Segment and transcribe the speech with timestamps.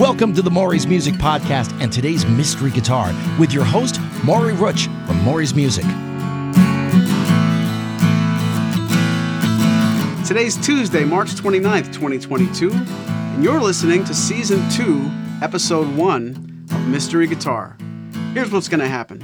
[0.00, 4.86] Welcome to the Maury's Music Podcast and today's Mystery Guitar with your host, Maury Rutch
[5.06, 5.84] from Maury's Music.
[10.26, 15.10] Today's Tuesday, March 29th, 2022, and you're listening to Season 2,
[15.42, 17.76] Episode 1 of Mystery Guitar.
[18.32, 19.20] Here's what's going to happen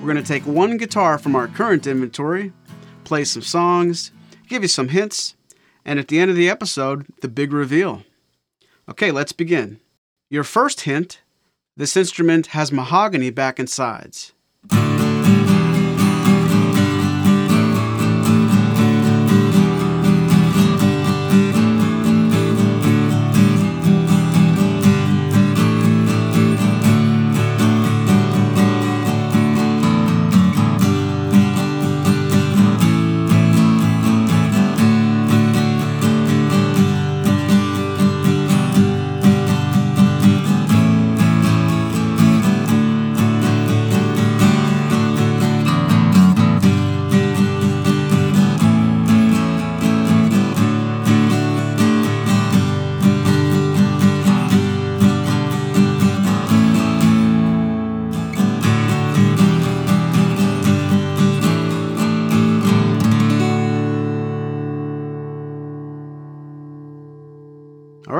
[0.00, 2.54] we're going to take one guitar from our current inventory,
[3.04, 4.10] play some songs,
[4.48, 5.34] give you some hints,
[5.84, 8.04] and at the end of the episode, the big reveal.
[8.88, 9.80] Okay, let's begin.
[10.30, 11.20] Your first hint
[11.76, 14.33] this instrument has mahogany back and sides.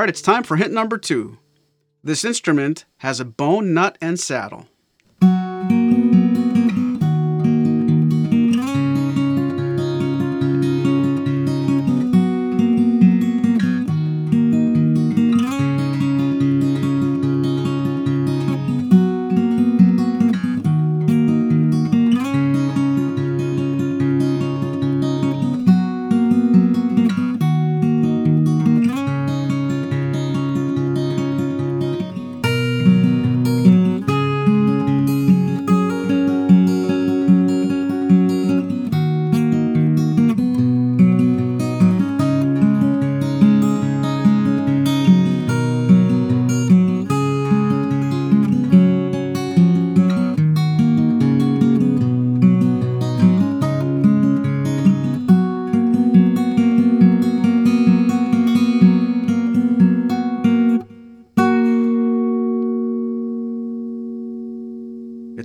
[0.04, 1.38] Right, it's time for hint number two.
[2.02, 4.68] This instrument has a bone nut and saddle.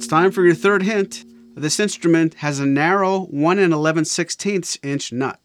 [0.10, 1.24] Time for your third hint.
[1.56, 5.40] This instrument has a narrow 1 and 11 16ths inch nut.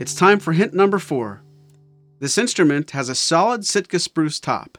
[0.00, 1.42] It's time for hint number four.
[2.20, 4.78] This instrument has a solid Sitka spruce top.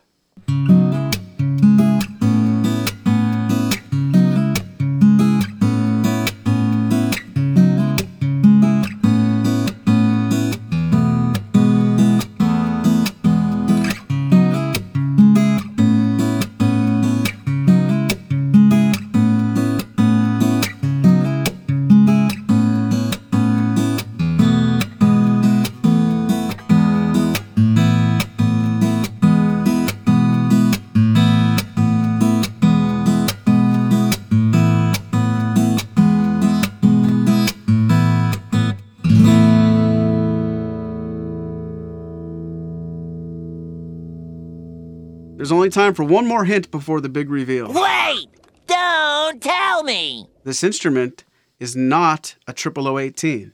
[45.52, 47.74] There's only time for one more hint before the big reveal.
[47.74, 48.30] Wait!
[48.68, 50.30] Don't tell me!
[50.46, 51.26] This instrument
[51.60, 53.52] is not a 0018.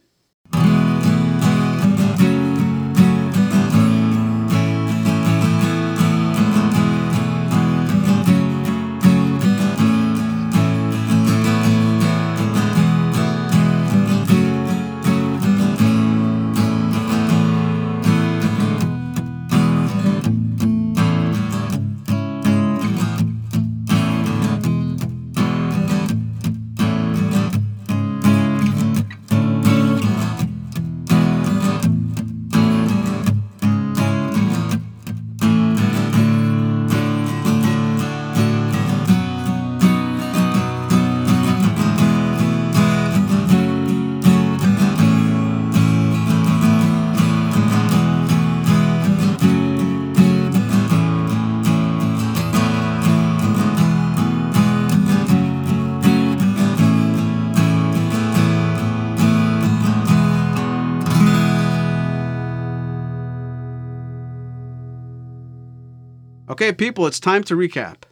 [66.49, 68.03] Okay, people, it's time to recap.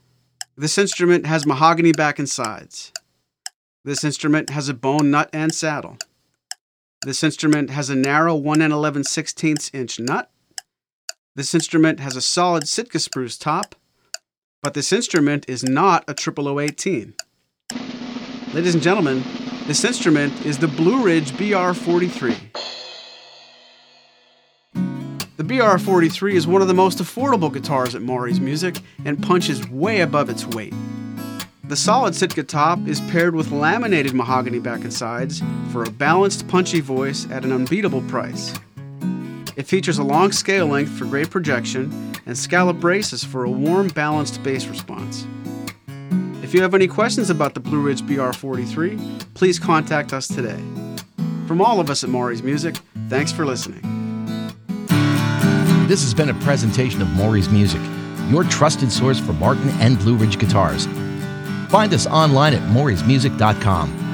[0.58, 2.92] This instrument has mahogany back and sides.
[3.86, 5.98] This instrument has a bone nut and saddle.
[7.06, 10.30] This instrument has a narrow 1 and 11 16 inch nut.
[11.36, 13.74] This instrument has a solid Sitka spruce top,
[14.62, 17.14] but this instrument is not a 0018.
[18.54, 19.24] Ladies and gentlemen,
[19.66, 22.36] this instrument is the Blueridge BR43.
[22.54, 22.85] The
[25.45, 30.27] BR43 is one of the most affordable guitars at Maury's Music and punches way above
[30.27, 30.74] its weight.
[31.65, 36.47] The solid Sitka top is paired with laminated mahogany back and sides for a balanced,
[36.47, 38.56] punchy voice at an unbeatable price.
[39.56, 43.89] It features a long scale length for great projection and scallop braces for a warm,
[43.89, 45.27] balanced bass response.
[46.41, 50.59] If you have any questions about the Blueridge BR43, please contact us today.
[51.48, 52.77] From all of us at Maury's Music,
[53.09, 53.94] thanks for listening.
[55.88, 57.82] This has been a presentation of Maury's Music,
[58.30, 60.88] your trusted source for Martin and Blueridge guitars.
[61.70, 64.05] Find us online at maurysmusic.com